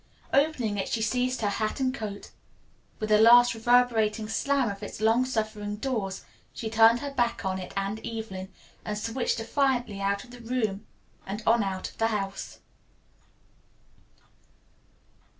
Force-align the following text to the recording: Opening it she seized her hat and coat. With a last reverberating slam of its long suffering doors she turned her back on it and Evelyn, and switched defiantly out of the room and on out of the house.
Opening 0.33 0.79
it 0.79 0.89
she 0.89 0.99
seized 1.03 1.41
her 1.41 1.49
hat 1.49 1.79
and 1.79 1.93
coat. 1.93 2.31
With 2.97 3.11
a 3.11 3.19
last 3.19 3.53
reverberating 3.53 4.27
slam 4.29 4.67
of 4.71 4.81
its 4.81 4.99
long 4.99 5.25
suffering 5.25 5.75
doors 5.75 6.25
she 6.53 6.71
turned 6.71 7.01
her 7.01 7.11
back 7.13 7.45
on 7.45 7.59
it 7.59 7.71
and 7.77 8.03
Evelyn, 8.03 8.51
and 8.83 8.97
switched 8.97 9.37
defiantly 9.37 10.01
out 10.01 10.23
of 10.23 10.31
the 10.31 10.41
room 10.41 10.87
and 11.23 11.43
on 11.45 11.61
out 11.63 11.91
of 11.91 11.99
the 11.99 12.07
house. 12.07 12.61